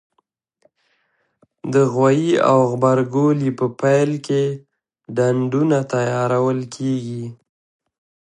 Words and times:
د 1.73 1.75
غويي 1.93 2.33
او 2.49 2.57
غبرګولي 2.71 3.49
په 3.59 3.65
پیل 3.79 4.11
کې 4.25 4.43
ډنډونه 5.15 5.77
تیارول 5.91 6.59
کېږي. 6.75 7.25